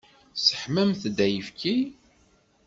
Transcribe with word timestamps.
Tesseḥmamt-d 0.33 1.17
ayefki? 1.25 1.75